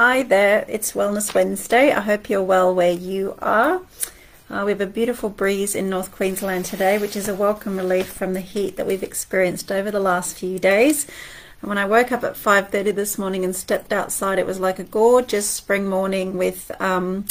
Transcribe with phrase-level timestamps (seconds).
[0.00, 1.90] Hi there, it's Wellness Wednesday.
[1.90, 3.82] I hope you're well where you are.
[4.48, 8.06] Uh, we have a beautiful breeze in North Queensland today, which is a welcome relief
[8.06, 11.08] from the heat that we've experienced over the last few days.
[11.60, 14.78] And when I woke up at 5.30 this morning and stepped outside, it was like
[14.78, 17.24] a gorgeous spring morning with um,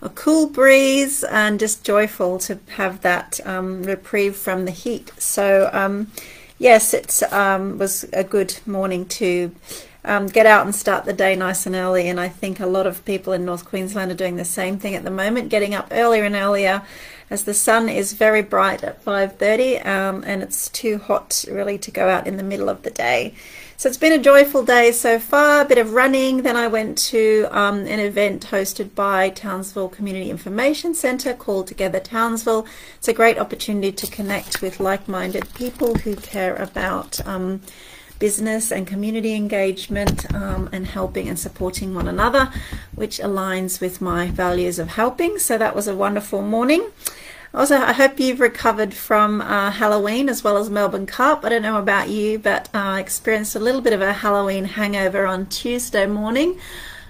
[0.00, 5.10] a cool breeze and just joyful to have that um, reprieve from the heat.
[5.18, 6.12] So um,
[6.56, 9.50] yes, it um, was a good morning to
[10.04, 12.08] um, get out and start the day nice and early.
[12.08, 14.94] And I think a lot of people in North Queensland are doing the same thing
[14.94, 16.82] at the moment, getting up earlier and earlier
[17.30, 21.90] as the sun is very bright at 5.30 um, and it's too hot really to
[21.90, 23.34] go out in the middle of the day.
[23.78, 26.42] So it's been a joyful day so far, a bit of running.
[26.42, 31.98] Then I went to um, an event hosted by Townsville Community Information Centre called Together
[31.98, 32.66] Townsville.
[32.98, 37.62] It's a great opportunity to connect with like-minded people who care about um,
[38.22, 42.52] business and community engagement um, and helping and supporting one another,
[42.94, 45.40] which aligns with my values of helping.
[45.40, 46.88] So that was a wonderful morning.
[47.52, 51.44] Also, I hope you've recovered from uh, Halloween as well as Melbourne Cup.
[51.44, 54.66] I don't know about you, but uh, I experienced a little bit of a Halloween
[54.66, 56.60] hangover on Tuesday morning.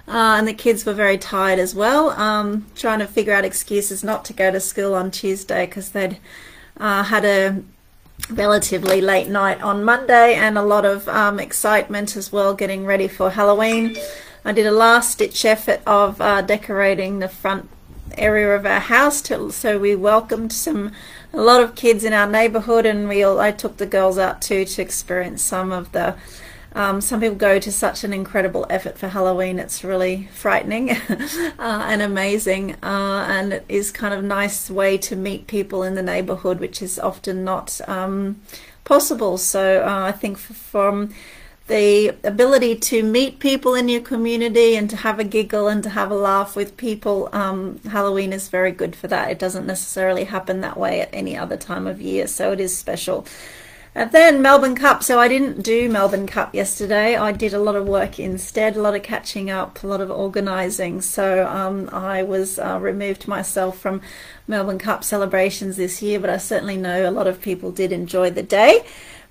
[0.07, 4.03] Uh, and the kids were very tired as well, um, trying to figure out excuses
[4.03, 6.17] not to go to school on Tuesday because they'd
[6.77, 7.63] uh, had a
[8.29, 13.07] relatively late night on Monday and a lot of um, excitement as well getting ready
[13.07, 13.97] for Halloween.
[14.45, 17.69] I did a last ditch effort of uh, decorating the front
[18.17, 20.91] area of our house to, so we welcomed some
[21.33, 24.41] a lot of kids in our neighborhood and we all, I took the girls out
[24.41, 26.15] too to experience some of the
[26.75, 29.59] um, some people go to such an incredible effort for Halloween.
[29.59, 35.15] It's really frightening uh, and amazing, uh, and it is kind of nice way to
[35.15, 38.41] meet people in the neighborhood, which is often not um,
[38.83, 39.37] possible.
[39.37, 41.13] So uh, I think from
[41.67, 45.89] the ability to meet people in your community and to have a giggle and to
[45.89, 49.31] have a laugh with people, um, Halloween is very good for that.
[49.31, 52.75] It doesn't necessarily happen that way at any other time of year, so it is
[52.75, 53.25] special.
[53.95, 55.03] And then Melbourne Cup.
[55.03, 57.15] So I didn't do Melbourne Cup yesterday.
[57.15, 60.09] I did a lot of work instead, a lot of catching up, a lot of
[60.09, 61.01] organising.
[61.01, 64.01] So um, I was uh, removed myself from
[64.47, 68.31] Melbourne Cup celebrations this year, but I certainly know a lot of people did enjoy
[68.31, 68.83] the day.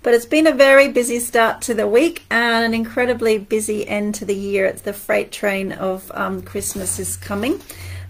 [0.04, 4.16] But it's been a very busy start to the week and an incredibly busy end
[4.16, 4.66] to the year.
[4.66, 7.60] It's the freight train of um, Christmas is coming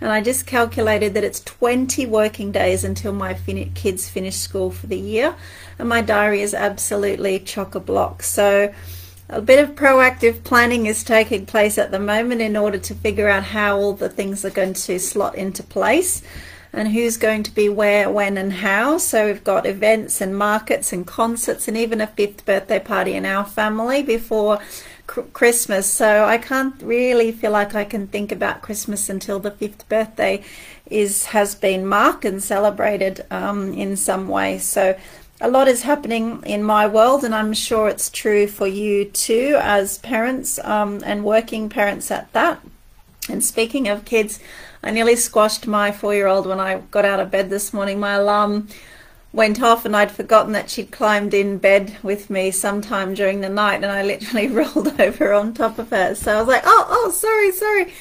[0.02, 4.72] and I just calculated that it's 20 working days until my fin kids finish school
[4.72, 5.36] for the year
[5.78, 8.74] and my diary is absolutely chock-a-block so
[9.28, 13.28] a bit of proactive planning is taking place at the moment in order to figure
[13.28, 16.20] out how all the things are going to slot into place
[16.72, 18.96] and who's going to be where, when and how.
[18.96, 23.26] So we've got events and markets and concerts and even a fifth birthday party in
[23.26, 24.58] our family before
[25.06, 25.86] Christmas.
[25.86, 30.42] So I can't really feel like I can think about Christmas until the fifth birthday
[30.86, 34.58] is has been marked and celebrated um, in some way.
[34.58, 34.96] So
[35.41, 39.58] a lot is happening in my world, and I'm sure it's true for you too,
[39.60, 42.60] as parents um, and working parents at that.
[43.28, 44.38] And speaking of kids,
[44.82, 47.98] I nearly squashed my four-year-old when I got out of bed this morning.
[47.98, 48.68] My alarm
[49.32, 53.48] went off and I'd forgotten that she'd climbed in bed with me sometime during the
[53.48, 56.15] night and I literally rolled over on top of her.
[56.15, 57.92] So I was like, oh, oh, sorry, sorry.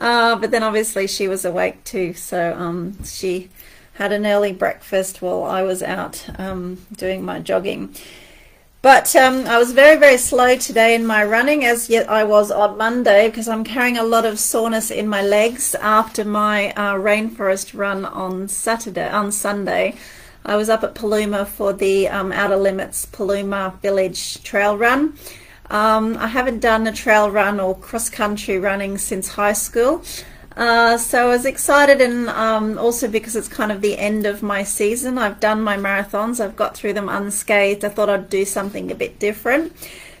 [0.00, 2.14] Uh, but then obviously she was awake too.
[2.14, 3.50] So um, she
[3.94, 7.94] had an early breakfast while I was out um, doing my jogging.
[8.82, 12.50] But um, I was very, very slow today in my running, as yet I was
[12.50, 16.94] on Monday, because I'm carrying a lot of soreness in my legs after my uh,
[16.94, 19.96] rainforest run on Saturday, on Sunday.
[20.44, 25.14] I was up at Paluma for the um, Outer Limits Paluma Village Trail Run.
[25.70, 30.02] Um, I haven't done a trail run or cross country running since high school.
[30.56, 34.42] Uh, so I was excited, and um, also because it's kind of the end of
[34.42, 35.16] my season.
[35.16, 37.84] I've done my marathons, I've got through them unscathed.
[37.84, 39.72] I thought I'd do something a bit different.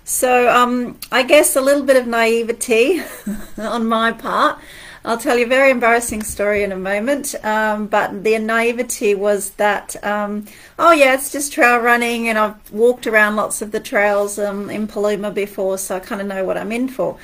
[0.04, 3.02] So um, I guess a little bit of naivety
[3.58, 4.58] on my part.
[5.02, 7.34] I'll tell you a very embarrassing story in a moment.
[7.42, 10.44] Um, but the naivety was that, um,
[10.78, 14.68] oh yeah, it's just trail running, and I've walked around lots of the trails um,
[14.68, 17.18] in Paluma before, so I kind of know what I'm in for.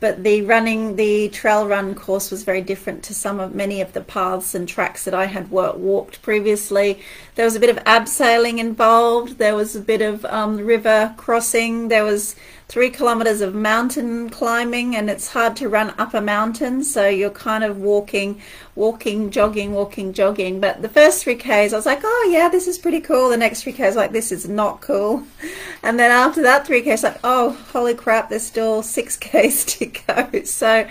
[0.00, 3.92] But the running, the trail run course was very different to some of many of
[3.94, 7.00] the paths and tracks that I had walked previously.
[7.34, 9.38] There was a bit of abseiling involved.
[9.38, 11.88] There was a bit of um, river crossing.
[11.88, 12.36] There was
[12.68, 17.30] three kilometers of mountain climbing and it's hard to run up a mountain so you're
[17.30, 18.40] kind of walking
[18.74, 22.68] walking jogging walking jogging but the first three k's i was like oh yeah this
[22.68, 25.22] is pretty cool the next three k's like this is not cool
[25.82, 29.86] and then after that three k's like oh holy crap there's still six k's to
[29.86, 30.86] go so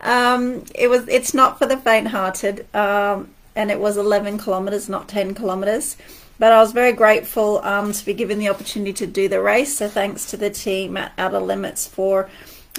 [0.00, 1.08] Um, it was.
[1.08, 5.96] It's not for the faint-hearted, um, and it was 11 kilometers, not 10 kilometers.
[6.38, 9.76] But I was very grateful um, to be given the opportunity to do the race.
[9.76, 12.28] So thanks to the team at Outer Limits for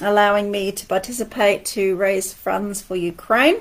[0.01, 3.57] allowing me to participate to raise funds for Ukraine.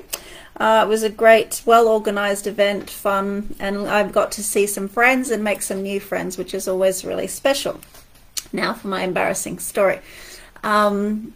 [0.57, 4.87] Uh, it was a great, well organized event, fun, and I've got to see some
[4.87, 7.79] friends and make some new friends, which is always really special.
[8.51, 9.99] Now for my embarrassing story.
[10.63, 11.33] Um,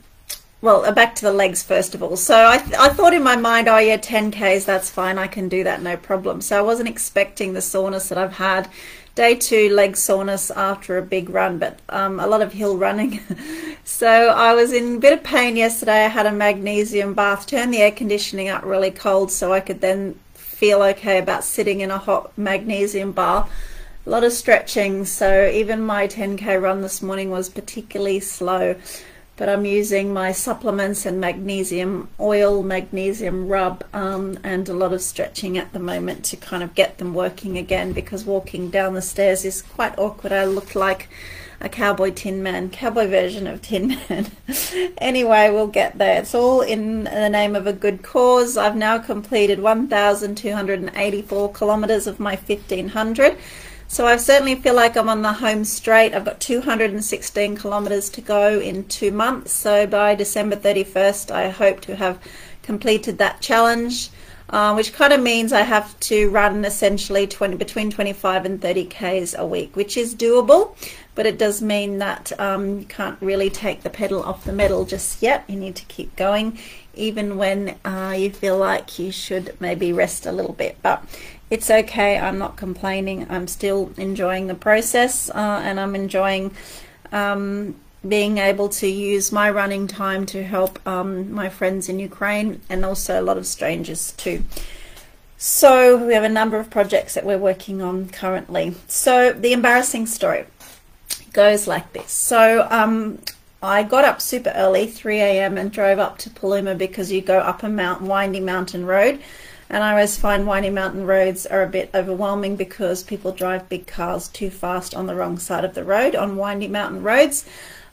[0.63, 2.15] well, uh, back to the legs first of all.
[2.15, 5.17] So I, th I thought in my mind, oh yeah, 10Ks, that's fine.
[5.17, 6.39] I can do that, no problem.
[6.39, 8.69] So I wasn't expecting the soreness that I've had
[9.13, 13.19] day two leg soreness after a big run, but um, a lot of hill running.
[13.83, 16.05] so I was in a bit of pain yesterday.
[16.05, 19.81] I had a magnesium bath, turned the air conditioning up really cold so I could
[19.81, 23.51] then feel okay about sitting in a hot magnesium bath.
[24.05, 28.75] A lot of stretching, so even my 10k run this morning was particularly slow
[29.35, 35.01] but I'm using my supplements and magnesium oil, magnesium rub, um, and a lot of
[35.01, 39.01] stretching at the moment to kind of get them working again because walking down the
[39.01, 40.31] stairs is quite awkward.
[40.31, 41.09] I look like
[41.59, 44.27] a cowboy tin man, cowboy version of tin man.
[44.99, 46.21] anyway, we'll get there.
[46.21, 48.55] It's all in the name of a good cause.
[48.55, 53.37] I've now completed 1,284 kilometers of my 1,500.
[53.93, 56.15] So I certainly feel like I'm on the home straight.
[56.15, 59.53] I've got 216 kilometres to go in two months.
[59.53, 62.17] So by December 31st, I hope to have
[62.63, 64.09] completed that challenge,
[64.49, 68.85] uh, which kind of means I have to run essentially 20, between 25 and 30
[68.85, 70.75] Ks a week, which is doable.
[71.13, 74.85] But it does mean that um, you can't really take the pedal off the metal
[74.85, 75.43] just yet.
[75.47, 76.57] You need to keep going,
[76.95, 80.77] even when uh, you feel like you should maybe rest a little bit.
[80.81, 81.03] But
[81.53, 82.17] it's okay.
[82.17, 83.27] I'm not complaining.
[83.29, 86.49] I'm still enjoying the process uh, and I'm enjoying
[87.11, 92.59] um, being able to use my running time to help um, my friends in Ukraine
[92.69, 94.43] and also a lot of strangers too.
[95.37, 98.73] So we have a number of projects that we're working on currently.
[98.87, 100.45] So the embarrassing story
[101.33, 102.11] goes like this.
[102.11, 103.19] So um,
[103.61, 105.59] I got up super early, 3 a.m.
[105.59, 109.21] and drove up to Paluma because you go up a mount, windy mountain road
[109.73, 113.87] and I always find windy mountain roads are a bit overwhelming because people drive big
[113.87, 117.43] cars too fast on the wrong side of the road on windy mountain roads.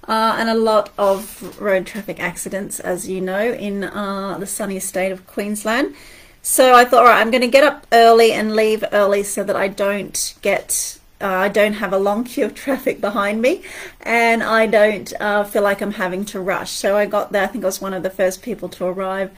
[0.06, 4.78] Uh, and a lot of road traffic accidents, as you know, in uh, the sunny
[4.78, 5.94] state of Queensland.
[6.42, 9.42] So I thought, all right, I'm going to get up early and leave early so
[9.42, 13.62] that I don't get, uh, I don't have a long queue of traffic behind me,
[14.02, 16.72] and I don't uh, feel like I'm having to rush.
[16.72, 17.44] So I got there.
[17.44, 19.30] I think I was one of the first people to arrive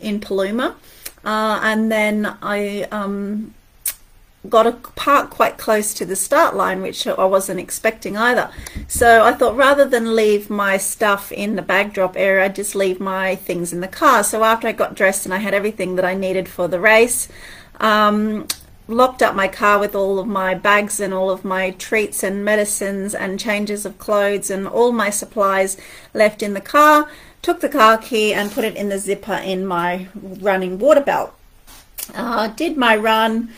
[0.00, 0.76] in Paluma.
[1.24, 3.54] Uh, and then I um,
[4.48, 8.50] got a park quite close to the start line, which I wasn't expecting either.
[8.88, 12.74] So I thought rather than leave my stuff in the bag drop area, I'd just
[12.74, 14.24] leave my things in the car.
[14.24, 17.28] So after I got dressed and I had everything that I needed for the race,
[17.80, 18.46] um,
[18.90, 22.44] locked up my car with all of my bags and all of my treats and
[22.44, 25.76] medicines and changes of clothes and all my supplies
[26.12, 27.08] left in the car
[27.42, 31.34] took the car key and put it in the zipper in my running water belt.
[32.14, 33.50] Uh, did my run,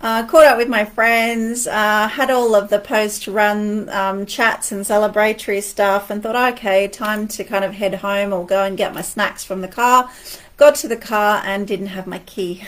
[0.00, 4.84] uh, caught up with my friends, uh, had all of the post-run um, chats and
[4.84, 8.94] celebratory stuff and thought, okay, time to kind of head home or go and get
[8.94, 10.10] my snacks from the car.
[10.56, 12.64] Got to the car and didn't have my key.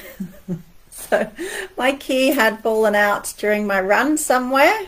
[1.11, 1.31] so
[1.77, 4.87] my key had fallen out during my run somewhere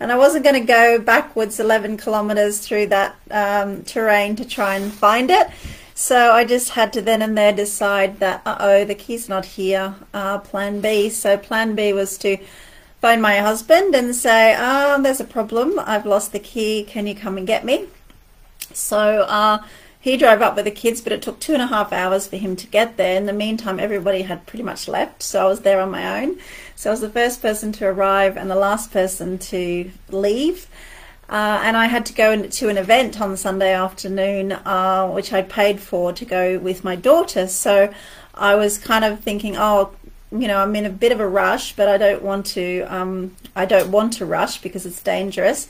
[0.00, 4.76] and I wasn't going to go backwards 11 kilometers through that um, terrain to try
[4.76, 5.48] and find it.
[5.94, 9.94] So I just had to then and there decide that, uh-oh, the key's not here,
[10.14, 11.10] uh, plan B.
[11.10, 12.38] So plan B was to
[13.02, 15.78] phone my husband and say, oh, there's a problem.
[15.78, 16.84] I've lost the key.
[16.84, 17.86] Can you come and get me?
[18.72, 19.62] So uh,
[20.00, 22.36] he drove up with the kids, but it took two and a half hours for
[22.36, 23.16] him to get there.
[23.16, 26.38] In the meantime, everybody had pretty much left, so I was there on my own.
[26.74, 30.68] So I was the first person to arrive and the last person to leave.
[31.28, 35.42] Uh, and I had to go to an event on Sunday afternoon, uh, which I
[35.42, 37.46] paid for to go with my daughter.
[37.46, 37.92] So
[38.34, 39.94] I was kind of thinking, oh,
[40.32, 42.82] you know, I'm in a bit of a rush, but I don't want to.
[42.82, 45.68] Um, I don't want to rush because it's dangerous.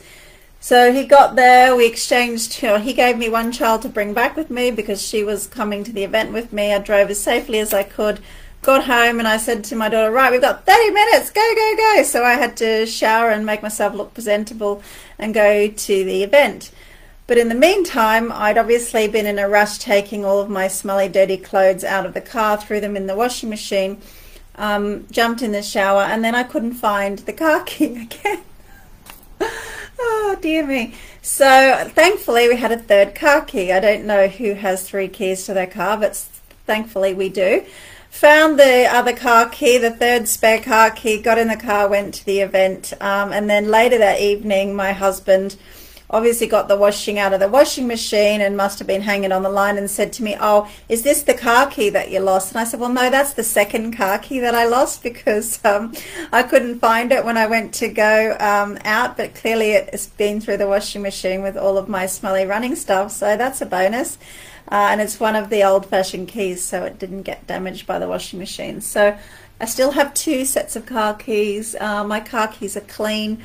[0.63, 4.13] So he got there, we exchanged, you know, he gave me one child to bring
[4.13, 6.71] back with me because she was coming to the event with me.
[6.71, 8.19] I drove as safely as I could,
[8.61, 11.75] got home and I said to my daughter, right, we've got 30 minutes, go, go,
[11.75, 12.03] go.
[12.03, 14.83] So I had to shower and make myself look presentable
[15.17, 16.69] and go to the event.
[17.25, 21.09] But in the meantime, I'd obviously been in a rush taking all of my smelly,
[21.09, 23.99] dirty clothes out of the car, threw them in the washing machine,
[24.57, 28.43] um, jumped in the shower, and then I couldn't find the car key again.
[30.41, 30.95] Dear me.
[31.21, 33.71] So thankfully we had a third car key.
[33.71, 36.15] I don't know who has three keys to their car, but
[36.65, 37.63] thankfully we do.
[38.09, 42.15] Found the other car key, the third spare car key, got in the car, went
[42.15, 45.57] to the event, um, and then later that evening, my husband
[46.11, 49.41] obviously got the washing out of the washing machine and must have been hanging on
[49.41, 52.51] the line and said to me, Oh, is this the car key that you lost?
[52.51, 55.93] And I said, Well, no, that's the second car key that I lost because um,
[56.31, 60.41] I couldn't find it when I went to go um, out, but clearly it's been
[60.41, 63.11] through the washing machine with all of my smelly running stuff.
[63.11, 64.17] So that's a bonus.
[64.67, 67.99] Uh, and it's one of the old fashioned keys, so it didn't get damaged by
[67.99, 68.79] the washing machine.
[68.79, 69.17] So
[69.59, 71.75] I still have two sets of car keys.
[71.79, 73.43] Uh, my car keys are clean.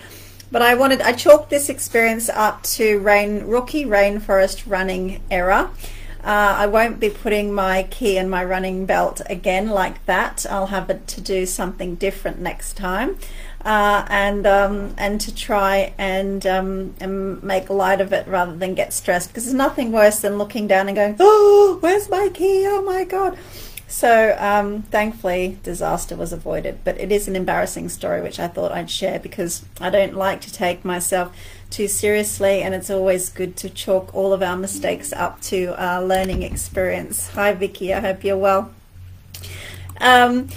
[0.50, 5.70] But I wanted, I chalked this experience up to rain, rookie rainforest running error.
[6.22, 10.44] Uh, I won't be putting my key in my running belt again like that.
[10.50, 13.18] I'll have it to do something different next time.
[13.64, 18.74] Uh, and um, and to try and, um, and make light of it rather than
[18.74, 22.64] get stressed because there's nothing worse than looking down and going, oh, where's my key?
[22.66, 23.36] Oh my god!
[23.96, 26.80] So um, thankfully, disaster was avoided.
[26.84, 30.42] But it is an embarrassing story, which I thought I'd share because I don't like
[30.42, 31.34] to take myself
[31.70, 36.04] too seriously, and it's always good to chalk all of our mistakes up to our
[36.04, 37.30] learning experience.
[37.30, 37.94] Hi, Vicky.
[37.94, 38.70] I hope you're well.
[39.98, 40.50] Um,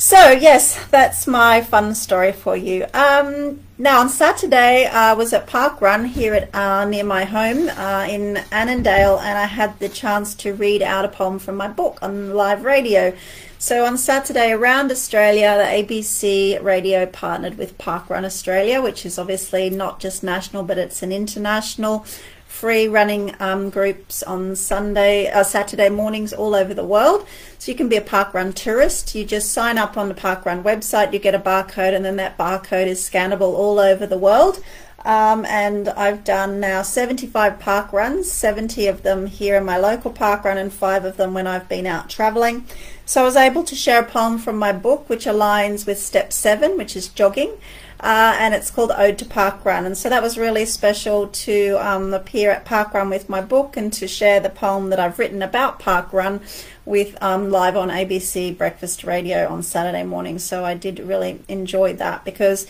[0.00, 2.86] so yes, that's my fun story for you.
[2.94, 7.68] Um, now on Saturday, I was at Park Run here at uh, near my home
[7.68, 11.68] uh, in Annandale, and I had the chance to read out a poem from my
[11.68, 13.14] book on live radio.
[13.58, 19.18] So on Saturday around Australia, the ABC radio partnered with Park Run Australia, which is
[19.18, 22.06] obviously not just national, but it's an international
[22.50, 27.26] free running um, groups on Sunday, uh, Saturday mornings all over the world.
[27.58, 29.14] So you can be a park run tourist.
[29.14, 32.16] You just sign up on the park run website, you get a barcode, and then
[32.16, 34.62] that barcode is scannable all over the world.
[35.04, 40.10] Um, and I've done now 75 park runs, 70 of them here in my local
[40.10, 42.66] park run, and five of them when I've been out traveling.
[43.06, 46.32] So I was able to share a poem from my book, which aligns with step
[46.32, 47.56] seven, which is jogging
[48.00, 49.84] uh, and it's called Ode to Park Run.
[49.84, 53.76] And so that was really special to um, appear at Park Run with my book
[53.76, 56.40] and to share the poem that I've written about Park Run
[56.86, 60.38] with um, live on ABC Breakfast Radio on Saturday morning.
[60.38, 62.66] So I did really enjoy that because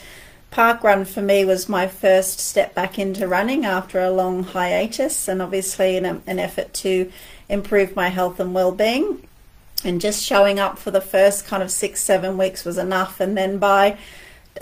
[0.50, 5.28] Park Run for me was my first step back into running after a long hiatus,
[5.28, 7.10] and obviously in a, an effort to
[7.48, 9.26] improve my health and well-being.
[9.84, 13.20] And just showing up for the first kind of six, seven weeks was enough.
[13.20, 13.96] And then by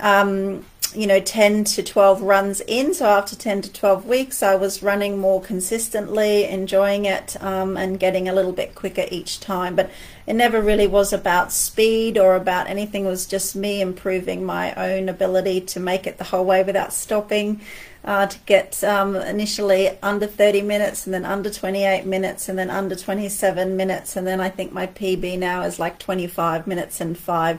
[0.00, 0.64] um,
[0.94, 2.94] you know 10 to 12 runs in.
[2.94, 8.00] So after 10 to 12 weeks i was running more consistently enjoying it um, and
[8.00, 9.76] getting a little bit quicker each time.
[9.76, 9.90] But
[10.26, 13.04] it never really was about speed or about anything.
[13.04, 16.92] It was just me improving my own ability to make it the whole way without
[16.92, 17.60] stopping
[18.04, 22.70] uh, to get um, initially under 30 minutes and then under 28 minutes and then
[22.70, 24.16] under 27 minutes.
[24.16, 27.58] And then i think my pb now is like 25 minutes and 5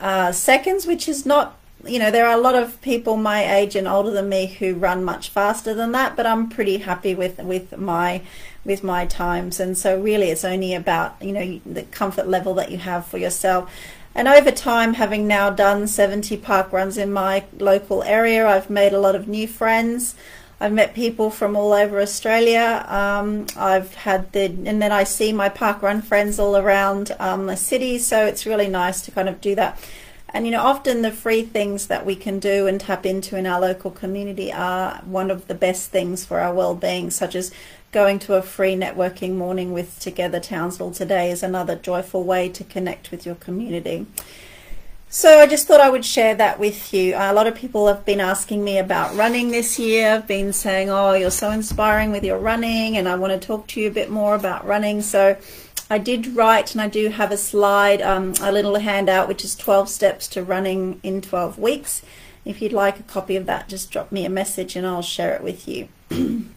[0.00, 3.76] uh, seconds, which is not, you know, there are a lot of people my age
[3.76, 7.38] and older than me who run much faster than that, but I'm pretty happy with
[7.38, 8.22] with my
[8.64, 9.60] with my times.
[9.60, 13.18] And so really, it's only about you know the comfort level that you have for
[13.18, 13.70] yourself.
[14.14, 18.92] And over time, having now done 70 park runs in my local area, I've made
[18.92, 20.14] a lot of new friends.
[20.60, 22.84] I've met people from all over Australia.
[22.88, 27.46] Um, I've had the, and then I see my park run friends all around um,
[27.46, 27.98] the city.
[27.98, 29.78] So it's really nice to kind of do that.
[30.34, 33.46] And you know, often the free things that we can do and tap into in
[33.46, 37.52] our local community are one of the best things for our well-being, such as
[37.92, 42.64] going to a free networking morning with Together Townsville today is another joyful way to
[42.64, 44.06] connect with your community.
[45.14, 47.14] So I just thought I would share that with you.
[47.14, 50.16] A lot of people have been asking me about running this year.
[50.16, 53.68] I've been saying, oh, you're so inspiring with your running and I want to talk
[53.68, 55.02] to you a bit more about running.
[55.02, 55.36] So
[55.88, 59.54] I did write and I do have a slide, um, a little handout, which is
[59.54, 62.02] 12 steps to running in 12 weeks.
[62.44, 65.36] If you'd like a copy of that, just drop me a message and I'll share
[65.36, 65.90] it with you.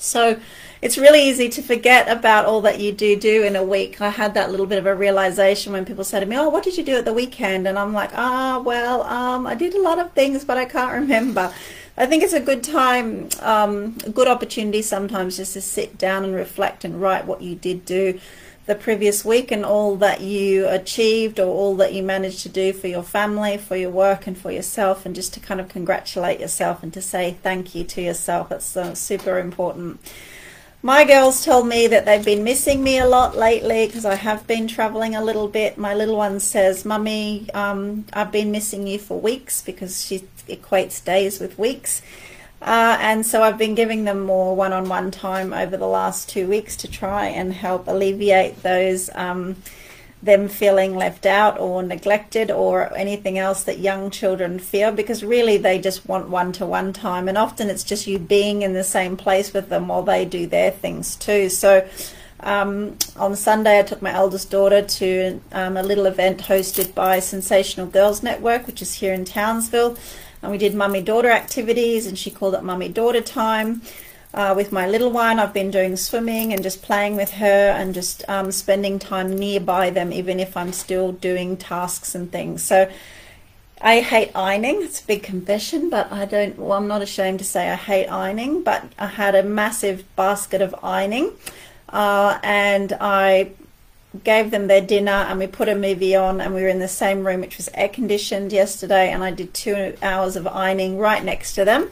[0.00, 0.40] so
[0.82, 4.00] it's really easy to forget about all that you do do in a week.
[4.00, 6.64] I had that little bit of a realization when people say to me, "Oh, what
[6.64, 9.82] did you do at the weekend?" And I'm like, "Ah, well, um, I did a
[9.82, 11.52] lot of things, but I can't remember."
[11.98, 16.24] I think it's a good time, um, a good opportunity sometimes just to sit down
[16.24, 18.18] and reflect and write what you did do
[18.70, 22.72] the previous week and all that you achieved or all that you managed to do
[22.72, 26.38] for your family, for your work, and for yourself, and just to kind of congratulate
[26.38, 28.48] yourself and to say thank you to yourself.
[28.48, 29.98] That's uh, super important.
[30.84, 34.46] My girls told me that they've been missing me a lot lately because I have
[34.46, 35.76] been traveling a little bit.
[35.76, 41.04] My little one says, Mummy, um, I've been missing you for weeks because she equates
[41.04, 42.02] days with weeks.
[42.62, 46.28] Uh, and so I've been giving them more one on one time over the last
[46.28, 49.08] two weeks to try and help alleviate those.
[49.14, 49.56] Um,
[50.22, 55.56] them feeling left out or neglected or anything else that young children feel because really
[55.56, 58.84] they just want one to one time and often it's just you being in the
[58.84, 61.86] same place with them while they do their things too so
[62.40, 67.18] um, on Sunday I took my eldest daughter to um, a little event hosted by
[67.18, 69.96] Sensational Girls Network which is here in Townsville
[70.42, 73.82] and we did mummy daughter activities and she called it mummy daughter time
[74.32, 75.38] uh, with my little one.
[75.38, 79.90] I've been doing swimming and just playing with her and just um, spending time nearby
[79.90, 82.62] them, even if I'm still doing tasks and things.
[82.62, 82.90] So
[83.80, 84.82] I hate ironing.
[84.82, 86.58] It's a big confession, but I don't.
[86.58, 88.62] Well, I'm not ashamed to say I hate ironing.
[88.62, 91.32] But I had a massive basket of ironing,
[91.88, 93.52] uh, and I
[94.24, 96.88] gave them their dinner and we put a movie on and we were in the
[96.88, 101.22] same room which was air conditioned yesterday and I did two hours of ironing right
[101.22, 101.90] next to them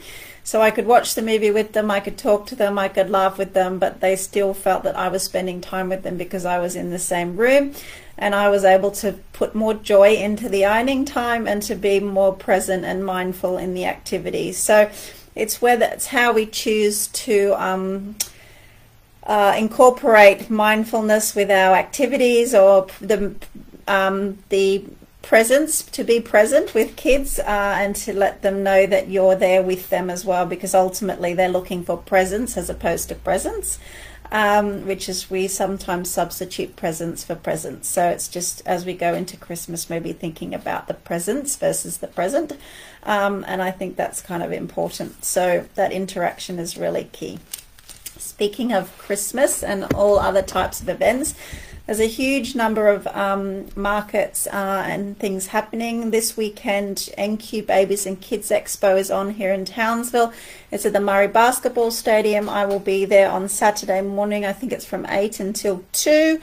[0.49, 3.11] so I could watch the movie with them, I could talk to them, I could
[3.11, 6.43] laugh with them, but they still felt that I was spending time with them because
[6.43, 7.73] I was in the same room
[8.17, 11.99] and I was able to put more joy into the ironing time and to be
[11.99, 14.57] more present and mindful in the activities.
[14.57, 14.89] So
[15.35, 18.15] it's whether it's how we choose to um,
[19.29, 23.35] uh, incorporate mindfulness with our activities or the
[23.87, 24.83] um, the
[25.21, 29.61] presence to be present with kids uh, and to let them know that you're there
[29.61, 33.77] with them as well because ultimately they're looking for presence as opposed to presence
[34.31, 37.87] um, which is we sometimes substitute presence for presence.
[37.87, 42.07] So it's just as we go into christmas maybe thinking about the presence versus the
[42.07, 42.53] present
[43.03, 45.23] um, and i think that's kind of important.
[45.23, 47.37] So that interaction is really key
[48.19, 51.35] speaking of christmas and all other types of events
[51.89, 57.09] there's a huge number of um, markets uh, and things happening this weekend.
[57.17, 60.31] NQ Babies and Kids Expo is on here in Townsville.
[60.69, 62.47] It's at the Murray Basketball Stadium.
[62.47, 64.45] I will be there on Saturday morning.
[64.45, 66.39] I think it's from 8 until 2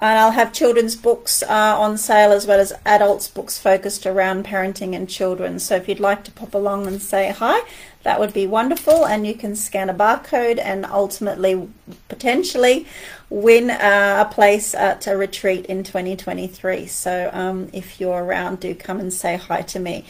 [0.00, 4.46] and I'll have children's books uh, on sale as well as adults books focused around
[4.46, 5.58] parenting and children.
[5.58, 7.60] So if you'd like to pop along and say hi,
[8.02, 9.06] that would be wonderful.
[9.06, 11.68] And you can scan a barcode and ultimately,
[12.08, 12.86] potentially,
[13.28, 16.86] win uh, a place at a retreat in 2023.
[16.86, 20.06] So um, if you're around, do come and say hi to me.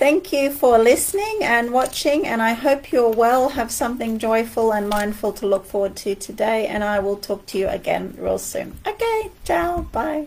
[0.00, 3.50] Thank you for listening and watching, and I hope you're well.
[3.50, 7.58] Have something joyful and mindful to look forward to today, and I will talk to
[7.58, 8.78] you again real soon.
[8.86, 10.26] Okay, ciao, bye.